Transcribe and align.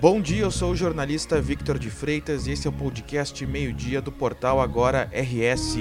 Bom 0.00 0.18
dia, 0.18 0.44
eu 0.44 0.50
sou 0.50 0.72
o 0.72 0.76
jornalista 0.76 1.42
Victor 1.42 1.78
de 1.78 1.90
Freitas 1.90 2.46
e 2.46 2.52
esse 2.52 2.66
é 2.66 2.70
o 2.70 2.72
podcast 2.72 3.44
Meio-Dia 3.44 4.00
do 4.00 4.10
portal 4.10 4.58
Agora 4.58 5.10
RS. 5.12 5.80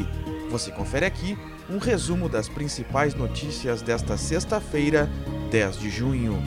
Você 0.52 0.72
confere 0.72 1.06
aqui 1.06 1.38
um 1.70 1.78
resumo 1.78 2.28
das 2.28 2.50
principais 2.50 3.16
notícias 3.16 3.82
desta 3.82 4.18
sexta-feira, 4.18 5.10
10 5.50 5.80
de 5.80 5.90
junho. 5.90 6.38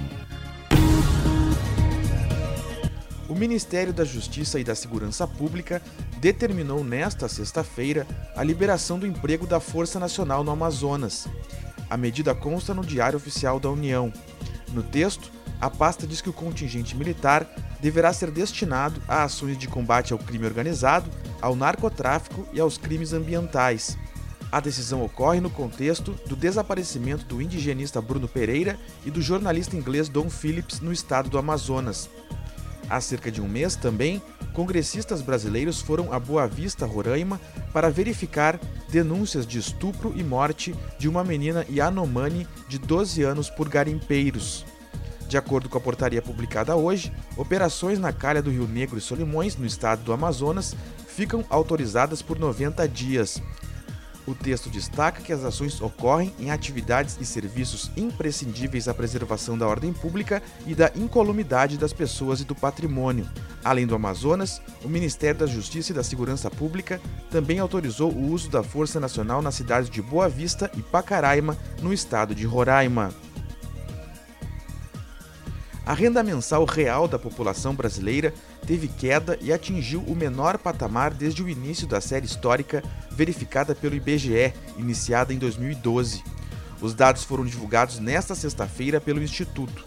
O 3.27 3.35
Ministério 3.35 3.95
da 3.95 4.05
Justiça 4.05 4.61
e 4.61 4.65
da 4.65 4.75
Segurança 4.75 5.27
Pública 5.27 5.81
determinou 6.19 6.85
nesta 6.85 7.27
sexta-feira 7.27 8.07
a 8.37 8.45
liberação 8.45 8.99
do 8.99 9.07
emprego 9.07 9.47
da 9.47 9.61
Força 9.61 9.99
Nacional 9.99 10.45
no 10.45 10.51
Amazonas. 10.51 11.27
A 11.89 11.97
medida 11.97 12.35
consta 12.35 12.75
no 12.75 12.85
Diário 12.85 13.17
Oficial 13.17 13.59
da 13.59 13.71
União. 13.71 14.13
No 14.75 14.83
texto, 14.83 15.33
a 15.63 15.71
pasta 15.71 16.09
diz 16.09 16.21
que 16.21 16.29
o 16.29 16.33
contingente 16.33 16.97
militar 16.97 17.49
deverá 17.81 18.13
ser 18.13 18.33
destinado 18.33 19.01
a 19.07 19.23
ações 19.23 19.57
de 19.57 19.69
combate 19.69 20.13
ao 20.13 20.19
crime 20.19 20.45
organizado, 20.45 21.09
ao 21.41 21.55
narcotráfico 21.55 22.45
e 22.53 22.59
aos 22.59 22.77
crimes 22.77 23.13
ambientais. 23.13 23.97
A 24.51 24.59
decisão 24.59 25.05
ocorre 25.05 25.41
no 25.41 25.49
contexto 25.49 26.19
do 26.27 26.35
desaparecimento 26.35 27.25
do 27.27 27.41
indigenista 27.41 28.03
Bruno 28.03 28.27
Pereira 28.27 28.77
e 29.07 29.11
do 29.11 29.23
jornalista 29.23 29.77
inglês 29.77 30.09
Don 30.09 30.29
Phillips 30.29 30.81
no 30.81 30.93
estado 30.93 31.31
do 31.31 31.39
Amazonas. 31.39 32.11
Há 32.91 33.01
cerca 33.01 33.31
de 33.31 33.41
um 33.41 33.49
mês 33.49 33.77
também, 33.77 34.21
congressistas 34.53 35.23
brasileiros 35.23 35.81
foram 35.81 36.13
a 36.13 36.19
Boa 36.19 36.49
Vista, 36.49 36.85
Roraima, 36.85 37.41
para 37.73 37.89
verificar 37.89 38.59
denúncias 38.89 39.47
de 39.47 39.61
estupro 39.61 40.13
e 40.17 40.25
morte 40.25 40.75
de 40.99 41.09
uma 41.09 41.23
menina 41.23 41.65
Yanomami 41.71 42.49
de 42.69 42.81
12 42.81 43.23
anos 43.23 43.49
por 43.49 43.69
garimpeiros. 43.69 44.67
De 45.33 45.39
acordo 45.39 45.67
com 45.67 45.79
a 45.79 45.81
portaria 45.81 46.21
publicada 46.21 46.77
hoje, 46.77 47.11
operações 47.39 47.99
na 47.99 48.13
calha 48.13 48.43
do 48.43 48.51
Rio 48.51 48.69
Negro 48.69 48.99
e 48.99 49.01
Solimões, 49.01 49.57
no 49.57 49.65
estado 49.65 50.03
do 50.03 50.13
Amazonas, 50.13 50.77
ficam 51.09 51.43
autorizadas 51.49 52.21
por 52.21 52.39
90 52.39 52.87
dias. 52.87 53.41
O 54.27 54.35
texto 54.35 54.69
destaca 54.69 55.23
que 55.23 55.33
as 55.33 55.43
ações 55.43 55.81
ocorrem 55.81 56.35
em 56.39 56.51
atividades 56.51 57.17
e 57.19 57.25
serviços 57.25 57.91
imprescindíveis 57.97 58.89
à 58.89 58.93
preservação 58.93 59.57
da 59.57 59.67
ordem 59.67 59.91
pública 59.91 60.43
e 60.67 60.75
da 60.75 60.93
incolumidade 60.95 61.79
das 61.79 61.95
pessoas 61.95 62.43
e 62.43 62.45
do 62.45 62.55
patrimônio. 62.55 63.27
Além 63.65 63.87
do 63.87 63.95
Amazonas, 63.95 64.61
o 64.85 64.89
Ministério 64.89 65.41
da 65.41 65.47
Justiça 65.47 65.93
e 65.93 65.95
da 65.95 66.05
Segurança 66.05 66.51
Pública 66.51 67.01
também 67.31 67.59
autorizou 67.59 68.13
o 68.13 68.31
uso 68.31 68.51
da 68.51 68.63
Força 68.63 69.01
Nacional 69.01 69.41
nas 69.41 69.55
cidades 69.55 69.89
de 69.89 70.03
Boa 70.03 70.29
Vista 70.29 70.71
e 70.77 70.83
Pacaraima, 70.83 71.57
no 71.81 71.91
estado 71.91 72.35
de 72.35 72.45
Roraima. 72.45 73.15
A 75.93 75.95
renda 75.95 76.23
mensal 76.23 76.65
real 76.65 77.07
da 77.07 77.19
população 77.19 77.75
brasileira 77.75 78.33
teve 78.67 78.89
queda 78.89 79.39
e 79.43 79.53
atingiu 79.53 80.03
o 80.05 80.17
menor 80.17 80.57
patamar 80.57 81.13
desde 81.13 81.43
o 81.43 81.49
início 81.51 81.87
da 81.87 82.01
série 82.01 82.25
histórica 82.25 82.83
verificada 83.11 83.75
pelo 83.75 83.95
IBGE, 83.95 84.55
iniciada 84.79 85.35
em 85.35 85.39
2012. 85.39 86.25
Os 86.81 86.95
dados 86.95 87.25
foram 87.25 87.45
divulgados 87.45 87.99
nesta 87.99 88.35
sexta-feira 88.35 89.03
pelo 89.03 89.23
Instituto. 89.23 89.85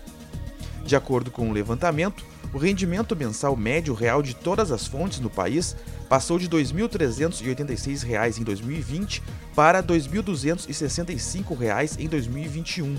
De 0.86 0.96
acordo 0.96 1.32
com 1.32 1.50
o 1.50 1.52
levantamento, 1.52 2.24
o 2.54 2.60
rendimento 2.60 3.16
mensal 3.16 3.58
médio 3.58 3.96
real 3.96 4.22
de 4.22 4.36
todas 4.36 4.72
as 4.72 4.86
fontes 4.86 5.20
no 5.20 5.32
país 5.32 5.76
passou 6.08 6.38
de 6.38 6.46
R$ 6.46 6.52
2.386 6.52 8.38
em 8.38 8.44
2020 8.44 9.24
para 9.56 9.80
R$ 9.80 9.88
2.265 9.88 12.00
em 12.00 12.08
2021 12.08 12.96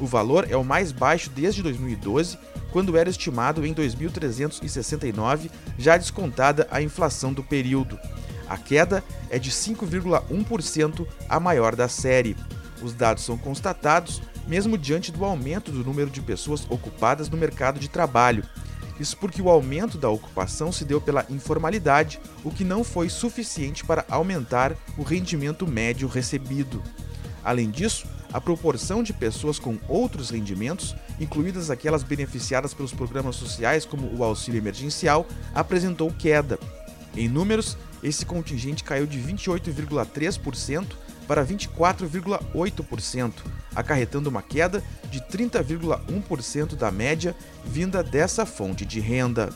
o 0.00 0.06
valor 0.06 0.46
é 0.50 0.56
o 0.56 0.64
mais 0.64 0.92
baixo 0.92 1.30
desde 1.30 1.62
2012, 1.62 2.38
quando 2.72 2.96
era 2.96 3.10
estimado 3.10 3.66
em 3.66 3.74
2.369, 3.74 5.50
já 5.78 5.96
descontada 5.96 6.66
a 6.70 6.80
inflação 6.82 7.32
do 7.32 7.42
período. 7.42 7.98
A 8.48 8.56
queda 8.56 9.02
é 9.28 9.38
de 9.38 9.50
5,1%, 9.50 11.06
a 11.28 11.40
maior 11.40 11.74
da 11.74 11.88
série. 11.88 12.36
Os 12.82 12.94
dados 12.94 13.24
são 13.24 13.36
constatados 13.36 14.22
mesmo 14.46 14.78
diante 14.78 15.12
do 15.12 15.24
aumento 15.24 15.70
do 15.70 15.84
número 15.84 16.08
de 16.08 16.22
pessoas 16.22 16.66
ocupadas 16.70 17.28
no 17.28 17.36
mercado 17.36 17.78
de 17.78 17.88
trabalho. 17.88 18.42
Isso 18.98 19.16
porque 19.16 19.40
o 19.40 19.50
aumento 19.50 19.98
da 19.98 20.08
ocupação 20.08 20.72
se 20.72 20.84
deu 20.84 21.00
pela 21.00 21.24
informalidade, 21.28 22.18
o 22.42 22.50
que 22.50 22.64
não 22.64 22.82
foi 22.82 23.08
suficiente 23.08 23.84
para 23.84 24.04
aumentar 24.08 24.74
o 24.96 25.02
rendimento 25.02 25.66
médio 25.66 26.08
recebido. 26.08 26.82
Além 27.44 27.70
disso, 27.70 28.08
a 28.32 28.40
proporção 28.40 29.02
de 29.02 29.12
pessoas 29.12 29.58
com 29.58 29.78
outros 29.88 30.30
rendimentos, 30.30 30.94
incluídas 31.20 31.70
aquelas 31.70 32.02
beneficiadas 32.02 32.74
pelos 32.74 32.92
programas 32.92 33.36
sociais 33.36 33.84
como 33.84 34.14
o 34.14 34.22
auxílio 34.22 34.58
emergencial, 34.58 35.26
apresentou 35.54 36.12
queda. 36.12 36.58
Em 37.16 37.28
números, 37.28 37.76
esse 38.02 38.24
contingente 38.24 38.84
caiu 38.84 39.06
de 39.06 39.18
28,3% 39.18 40.86
para 41.26 41.44
24,8%, 41.44 43.32
acarretando 43.74 44.30
uma 44.30 44.42
queda 44.42 44.82
de 45.10 45.20
30,1% 45.20 46.74
da 46.74 46.90
média 46.90 47.34
vinda 47.64 48.02
dessa 48.02 48.46
fonte 48.46 48.84
de 48.84 49.00
renda. 49.00 49.50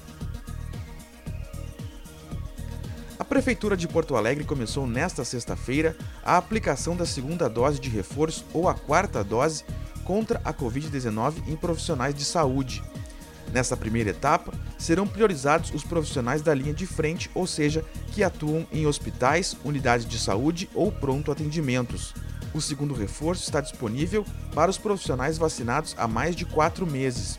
Prefeitura 3.33 3.79
de 3.79 3.89
Porto 3.89 4.15
Alegre 4.15 4.45
começou 4.45 4.87
nesta 4.87 5.25
sexta-feira 5.25 5.97
a 6.23 6.37
aplicação 6.37 6.95
da 6.95 7.07
segunda 7.07 7.49
dose 7.49 7.81
de 7.81 7.89
reforço 7.89 8.45
ou 8.53 8.69
a 8.69 8.75
quarta 8.75 9.25
dose 9.25 9.65
contra 10.05 10.39
a 10.45 10.53
Covid-19 10.53 11.49
em 11.49 11.57
profissionais 11.57 12.15
de 12.15 12.27
saúde. 12.27 12.83
Nessa 13.51 13.75
primeira 13.75 14.11
etapa, 14.11 14.53
serão 14.77 15.09
priorizados 15.09 15.73
os 15.73 15.83
profissionais 15.83 16.43
da 16.43 16.53
linha 16.53 16.75
de 16.75 16.87
frente, 16.87 17.31
ou 17.35 17.47
seja, 17.47 17.83
que 18.13 18.23
atuam 18.23 18.67
em 18.71 18.87
hospitais, 18.87 19.57
unidades 19.65 20.05
de 20.05 20.19
saúde 20.19 20.69
ou 20.75 20.93
pronto 20.93 21.33
atendimentos. 21.33 22.13
O 22.53 22.61
segundo 22.61 22.93
reforço 22.93 23.45
está 23.45 23.63
disponível 23.63 24.27
para 24.55 24.71
os 24.71 24.77
profissionais 24.77 25.39
vacinados 25.39 25.95
há 25.97 26.07
mais 26.07 26.37
de 26.37 26.45
quatro 26.45 26.87
meses. 26.87 27.39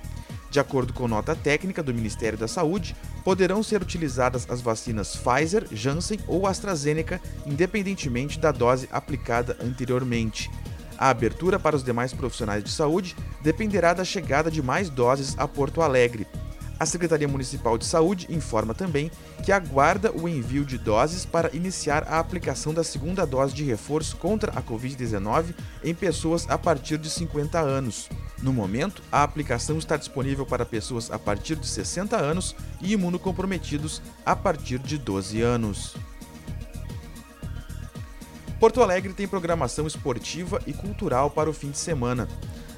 De 0.53 0.59
acordo 0.59 0.93
com 0.93 1.07
nota 1.07 1.35
técnica 1.35 1.81
do 1.81 1.91
Ministério 1.91 2.37
da 2.37 2.47
Saúde, 2.47 2.95
poderão 3.23 3.63
ser 3.63 3.81
utilizadas 3.81 4.45
as 4.47 4.61
vacinas 4.61 5.15
Pfizer, 5.15 5.65
Janssen 5.71 6.19
ou 6.27 6.45
AstraZeneca, 6.45 7.19
independentemente 7.43 8.37
da 8.37 8.51
dose 8.51 8.87
aplicada 8.91 9.57
anteriormente. 9.59 10.51
A 10.95 11.09
abertura 11.09 11.57
para 11.57 11.75
os 11.75 11.83
demais 11.83 12.13
profissionais 12.13 12.63
de 12.63 12.69
saúde 12.69 13.15
dependerá 13.41 13.95
da 13.95 14.05
chegada 14.05 14.51
de 14.51 14.61
mais 14.61 14.91
doses 14.91 15.33
a 15.39 15.47
Porto 15.47 15.81
Alegre. 15.81 16.27
A 16.79 16.85
Secretaria 16.85 17.27
Municipal 17.27 17.75
de 17.75 17.85
Saúde 17.87 18.27
informa 18.29 18.75
também 18.75 19.09
que 19.43 19.51
aguarda 19.51 20.11
o 20.11 20.29
envio 20.29 20.63
de 20.63 20.77
doses 20.77 21.25
para 21.25 21.49
iniciar 21.55 22.03
a 22.07 22.19
aplicação 22.19 22.75
da 22.75 22.83
segunda 22.83 23.25
dose 23.25 23.55
de 23.55 23.63
reforço 23.63 24.17
contra 24.17 24.51
a 24.51 24.61
Covid-19 24.61 25.55
em 25.83 25.95
pessoas 25.95 26.47
a 26.47 26.59
partir 26.59 26.99
de 26.99 27.09
50 27.09 27.59
anos. 27.59 28.07
No 28.43 28.51
momento, 28.51 29.01
a 29.09 29.23
aplicação 29.23 29.77
está 29.77 29.95
disponível 29.95 30.45
para 30.45 30.65
pessoas 30.65 31.09
a 31.09 31.17
partir 31.17 31.55
de 31.55 31.65
60 31.65 32.17
anos 32.17 32.53
e 32.81 32.91
imunocomprometidos 32.91 34.01
a 34.25 34.35
partir 34.35 34.79
de 34.79 34.97
12 34.97 35.41
anos. 35.41 35.95
Porto 38.59 38.83
Alegre 38.83 39.13
tem 39.13 39.29
programação 39.29 39.87
esportiva 39.87 40.61
e 40.67 40.73
cultural 40.73 41.31
para 41.31 41.49
o 41.49 41.53
fim 41.53 41.71
de 41.71 41.77
semana. 41.77 42.27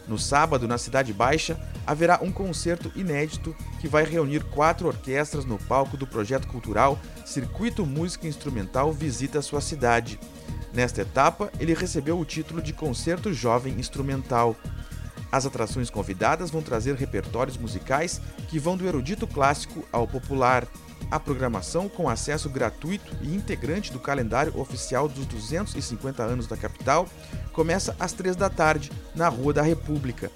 No 0.08 0.20
sábado, 0.20 0.68
na 0.68 0.78
Cidade 0.78 1.12
Baixa, 1.12 1.60
haverá 1.88 2.20
um 2.22 2.32
concerto 2.32 2.92
inédito 2.96 3.56
que 3.82 3.88
vai 3.88 4.04
reunir 4.04 4.44
quatro 4.44 4.88
orquestras 4.88 5.46
no 5.46 5.58
palco 5.58 5.98
do 5.98 6.06
projeto 6.06 6.48
cultural 6.48 7.00
Circuito 7.26 7.84
Música 7.88 8.28
Instrumental 8.28 8.94
Visita 8.94 9.42
Sua 9.42 9.62
Cidade. 9.62 10.20
Nesta 10.72 11.02
etapa, 11.02 11.52
ele 11.60 11.74
recebeu 11.74 12.20
o 12.20 12.26
título 12.26 12.62
de 12.62 12.72
Concerto 12.72 13.34
Jovem 13.34 13.80
Instrumental. 13.80 14.56
As 15.36 15.46
atrações 15.46 15.90
convidadas 15.90 16.50
vão 16.50 16.62
trazer 16.62 16.96
repertórios 16.96 17.58
musicais 17.58 18.22
que 18.48 18.58
vão 18.58 18.78
do 18.78 18.88
erudito 18.88 19.28
clássico 19.28 19.84
ao 19.92 20.08
popular. 20.08 20.66
A 21.12 21.20
programação, 21.20 21.90
com 21.90 22.08
acesso 22.08 22.50
gratuito 22.50 23.14
e 23.22 23.36
integrante 23.36 23.92
do 23.92 24.00
calendário 24.00 24.58
oficial 24.58 25.10
dos 25.10 25.26
250 25.26 26.24
anos 26.24 26.48
da 26.48 26.56
capital, 26.56 27.06
começa 27.52 27.94
às 28.00 28.14
3 28.14 28.38
da 28.38 28.50
tarde, 28.50 28.90
na 29.14 29.28
Rua 29.28 29.52
da 29.52 29.62
República. 29.62 30.32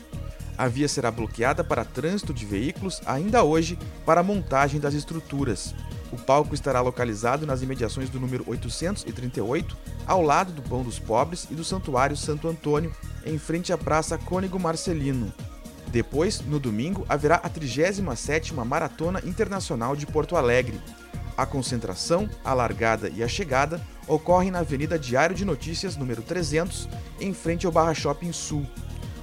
A 0.58 0.68
via 0.68 0.90
será 0.90 1.10
bloqueada 1.10 1.64
para 1.64 1.86
trânsito 1.86 2.34
de 2.34 2.46
veículos 2.46 3.02
ainda 3.06 3.42
hoje 3.42 3.80
para 4.06 4.20
a 4.20 4.24
montagem 4.24 4.82
das 4.82 4.94
estruturas. 4.94 5.74
O 6.12 6.18
palco 6.18 6.54
estará 6.54 6.82
localizado 6.82 7.46
nas 7.46 7.62
imediações 7.62 8.10
do 8.10 8.20
número 8.20 8.44
838, 8.46 9.78
ao 10.06 10.22
lado 10.22 10.52
do 10.52 10.62
Pão 10.62 10.84
dos 10.84 11.00
Pobres 11.00 11.48
e 11.50 11.56
do 11.56 11.64
Santuário 11.64 12.18
Santo 12.18 12.50
Antônio, 12.50 12.94
em 13.26 13.38
frente 13.38 13.72
à 13.74 13.78
Praça 13.78 14.18
Cônego 14.18 14.60
Marcelino. 14.60 15.34
Depois, 15.88 16.42
no 16.42 16.60
domingo, 16.60 17.06
haverá 17.10 17.36
a 17.36 17.50
37ª 17.50 18.64
Maratona 18.64 19.22
Internacional 19.26 19.96
de 19.96 20.06
Porto 20.06 20.36
Alegre. 20.36 20.80
A 21.36 21.46
concentração, 21.46 22.30
a 22.44 22.54
largada 22.54 23.10
e 23.10 23.24
a 23.24 23.28
chegada 23.28 23.82
ocorrem 24.08 24.52
na 24.52 24.60
Avenida 24.60 25.00
Diário 25.00 25.36
de 25.36 25.46
Notícias, 25.46 25.96
número 25.96 26.22
300, 26.22 26.88
em 27.20 27.34
frente 27.34 27.66
ao 27.66 27.72
Barra 27.72 27.94
Shopping 27.94 28.32
Sul. 28.32 28.66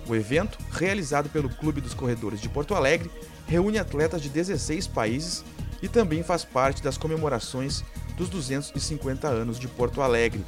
O 0.08 0.14
evento, 0.14 0.58
realizado 0.70 1.28
pelo 1.28 1.48
Clube 1.48 1.80
dos 1.80 1.94
Corredores 1.94 2.40
de 2.40 2.48
Porto 2.48 2.74
Alegre, 2.74 3.10
reúne 3.46 3.78
atletas 3.78 4.22
de 4.22 4.28
16 4.28 4.86
países 4.86 5.44
e 5.82 5.88
também 5.88 6.22
faz 6.22 6.44
parte 6.44 6.82
das 6.82 6.96
comemorações 6.96 7.84
dos 8.16 8.28
250 8.28 9.28
anos 9.28 9.58
de 9.58 9.68
Porto 9.68 10.00
Alegre. 10.00 10.44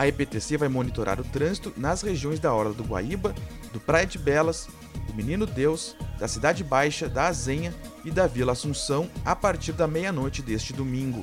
A 0.00 0.08
EPTC 0.08 0.56
vai 0.56 0.66
monitorar 0.70 1.20
o 1.20 1.24
trânsito 1.24 1.74
nas 1.76 2.00
regiões 2.00 2.40
da 2.40 2.54
Orla 2.54 2.72
do 2.72 2.82
Guaíba, 2.82 3.34
do 3.70 3.78
Praia 3.78 4.06
de 4.06 4.16
Belas, 4.16 4.66
do 5.06 5.12
Menino 5.12 5.44
Deus, 5.44 5.94
da 6.18 6.26
Cidade 6.26 6.64
Baixa, 6.64 7.06
da 7.06 7.26
Azenha 7.26 7.74
e 8.02 8.10
da 8.10 8.26
Vila 8.26 8.52
Assunção 8.52 9.10
a 9.26 9.36
partir 9.36 9.72
da 9.72 9.86
meia-noite 9.86 10.40
deste 10.40 10.72
domingo. 10.72 11.22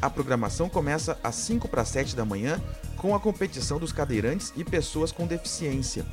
A 0.00 0.08
programação 0.08 0.68
começa 0.68 1.18
às 1.24 1.34
5 1.34 1.66
para 1.66 1.84
7 1.84 2.14
da 2.14 2.24
manhã 2.24 2.62
com 2.98 3.16
a 3.16 3.18
competição 3.18 3.80
dos 3.80 3.90
cadeirantes 3.90 4.52
e 4.56 4.62
pessoas 4.62 5.10
com 5.10 5.26
deficiência. 5.26 6.06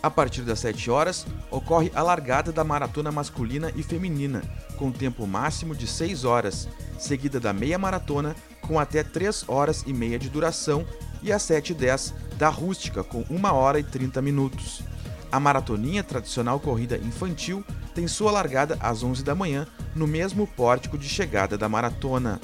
A 0.00 0.08
partir 0.08 0.42
das 0.42 0.60
7 0.60 0.88
horas, 0.92 1.26
ocorre 1.50 1.90
a 1.92 2.04
largada 2.04 2.52
da 2.52 2.62
maratona 2.62 3.10
masculina 3.10 3.72
e 3.74 3.82
feminina, 3.82 4.42
com 4.76 4.92
tempo 4.92 5.26
máximo 5.26 5.74
de 5.74 5.88
6 5.88 6.24
horas, 6.24 6.68
seguida 7.00 7.40
da 7.40 7.52
meia 7.52 7.76
maratona, 7.76 8.36
com 8.62 8.78
até 8.78 9.02
3 9.02 9.48
horas 9.48 9.82
e 9.88 9.92
meia 9.92 10.20
de 10.20 10.28
duração, 10.28 10.86
e 11.22 11.32
às 11.32 11.42
7h10 11.42 12.12
da 12.36 12.48
rústica, 12.48 13.02
com 13.02 13.24
1 13.28 13.44
hora 13.52 13.80
e 13.80 13.84
30 13.84 14.22
minutos. 14.22 14.82
A 15.30 15.38
maratoninha 15.38 16.02
tradicional 16.02 16.58
corrida 16.58 16.96
infantil 16.96 17.64
tem 17.94 18.08
sua 18.08 18.30
largada 18.30 18.76
às 18.80 19.02
11 19.02 19.22
da 19.22 19.34
manhã, 19.34 19.66
no 19.94 20.06
mesmo 20.06 20.46
pórtico 20.46 20.96
de 20.96 21.08
chegada 21.08 21.58
da 21.58 21.68
maratona. 21.68 22.40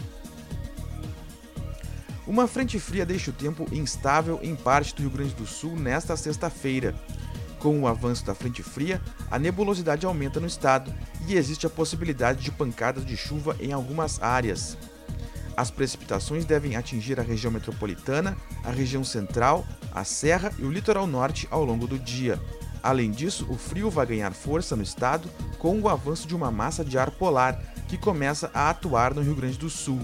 Uma 2.26 2.47
frente 2.47 2.79
fria 2.79 3.05
deixa 3.05 3.31
o 3.31 3.35
tempo 3.35 3.67
instável 3.71 4.41
em 4.43 4.56
parte 4.56 4.94
do 4.94 5.03
Rio 5.03 5.11
Grande 5.11 5.35
do 5.35 5.47
Sul 5.47 5.77
nesta 5.77 6.17
sexta-feira. 6.17 6.94
Com 7.59 7.81
o 7.81 7.87
avanço 7.87 8.25
da 8.25 8.35
frente 8.35 8.62
fria, 8.62 9.00
a 9.31 9.38
nebulosidade 9.38 10.05
aumenta 10.05 10.41
no 10.41 10.47
estado 10.47 10.93
e 11.27 11.35
existe 11.35 11.67
a 11.67 11.70
possibilidade 11.70 12.43
de 12.43 12.50
pancadas 12.50 13.06
de 13.06 13.17
chuva 13.17 13.56
em 13.61 13.73
algumas 13.73 14.23
áreas. 14.23 14.77
As 15.56 15.71
precipitações 15.71 16.45
devem 16.45 16.77
atingir 16.77 17.21
a 17.21 17.23
região 17.23 17.53
metropolitana, 17.53 18.37
a 18.65 18.71
região 18.71 19.05
central, 19.05 19.65
a 19.93 20.05
serra 20.05 20.53
e 20.59 20.65
o 20.65 20.71
litoral 20.71 21.06
norte 21.06 21.47
ao 21.51 21.65
longo 21.65 21.87
do 21.87 21.99
dia. 21.99 22.41
Além 22.83 23.11
disso, 23.11 23.47
o 23.49 23.56
frio 23.56 23.91
vai 23.91 24.05
ganhar 24.05 24.33
força 24.33 24.77
no 24.77 24.83
estado 24.83 25.29
com 25.59 25.81
o 25.81 25.89
avanço 25.89 26.29
de 26.29 26.35
uma 26.35 26.51
massa 26.51 26.85
de 26.85 26.99
ar 26.99 27.11
polar 27.11 27.59
que 27.89 27.97
começa 27.97 28.51
a 28.53 28.69
atuar 28.69 29.15
no 29.15 29.23
Rio 29.23 29.35
Grande 29.35 29.56
do 29.56 29.71
Sul. 29.71 30.01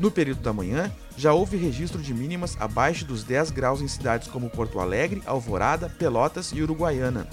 No 0.00 0.10
período 0.10 0.40
da 0.40 0.52
manhã, 0.52 0.90
já 1.16 1.34
houve 1.34 1.58
registro 1.58 2.00
de 2.00 2.14
mínimas 2.14 2.56
abaixo 2.58 3.04
dos 3.04 3.22
10 3.22 3.50
graus 3.50 3.82
em 3.82 3.86
cidades 3.86 4.26
como 4.26 4.48
Porto 4.48 4.80
Alegre, 4.80 5.22
Alvorada, 5.26 5.90
Pelotas 5.90 6.52
e 6.52 6.62
Uruguaiana. 6.62 7.28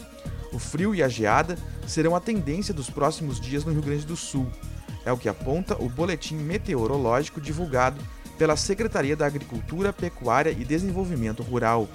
O 0.52 0.60
frio 0.60 0.94
e 0.94 1.02
a 1.02 1.08
geada 1.08 1.58
serão 1.88 2.16
a 2.16 2.20
tendência 2.20 2.74
dos 2.74 2.90
próximos 2.90 3.40
dias 3.40 3.64
no 3.64 3.72
Rio 3.72 3.82
Grande 3.82 4.06
do 4.06 4.18
Sul. 4.18 4.48
É 5.08 5.12
o 5.14 5.18
que 5.18 5.30
aponta 5.30 5.82
o 5.82 5.88
boletim 5.88 6.36
meteorológico 6.36 7.40
divulgado 7.40 7.98
pela 8.38 8.58
Secretaria 8.58 9.16
da 9.16 9.26
Agricultura, 9.26 9.94
Pecuária 9.94 10.52
e 10.52 10.66
Desenvolvimento 10.66 11.42
Rural. 11.42 11.88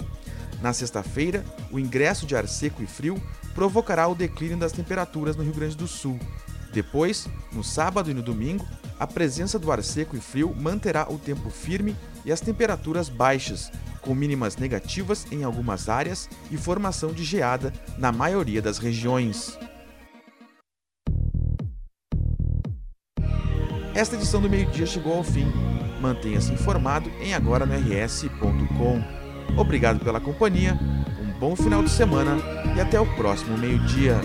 Na 0.63 0.73
sexta-feira, 0.73 1.45
o 1.71 1.77
ingresso 1.77 2.25
de 2.25 2.35
ar 2.35 2.47
seco 2.47 2.81
e 2.81 2.87
frio 2.87 3.21
provocará 3.53 4.07
o 4.07 4.15
declínio 4.15 4.57
das 4.57 4.71
temperaturas 4.71 5.35
no 5.35 5.43
Rio 5.43 5.53
Grande 5.53 5.77
do 5.77 5.87
Sul. 5.87 6.19
Depois, 6.73 7.27
no 7.51 7.63
sábado 7.63 8.09
e 8.09 8.15
no 8.15 8.23
domingo, 8.23 8.65
a 8.99 9.05
presença 9.05 9.59
do 9.59 9.71
ar 9.71 9.83
seco 9.83 10.17
e 10.17 10.19
frio 10.19 10.51
manterá 10.55 11.05
o 11.07 11.19
tempo 11.19 11.51
firme 11.51 11.95
e 12.25 12.31
as 12.31 12.41
temperaturas 12.41 13.09
baixas, 13.09 13.71
com 14.01 14.15
mínimas 14.15 14.57
negativas 14.57 15.27
em 15.31 15.43
algumas 15.43 15.87
áreas 15.87 16.27
e 16.49 16.57
formação 16.57 17.13
de 17.13 17.23
geada 17.23 17.71
na 17.95 18.11
maioria 18.11 18.59
das 18.59 18.79
regiões. 18.79 19.55
Esta 23.95 24.15
edição 24.15 24.41
do 24.41 24.49
meio-dia 24.49 24.85
chegou 24.85 25.13
ao 25.17 25.23
fim. 25.23 25.45
Mantenha-se 26.01 26.51
informado 26.51 27.11
em 27.21 27.33
agora 27.33 27.65
no 27.65 27.73
rs.com. 27.73 29.01
Obrigado 29.55 30.03
pela 30.03 30.19
companhia, 30.19 30.77
um 31.21 31.39
bom 31.39 31.55
final 31.55 31.83
de 31.83 31.89
semana 31.89 32.37
e 32.75 32.81
até 32.81 32.99
o 32.99 33.05
próximo 33.15 33.55
meio-dia. 33.57 34.19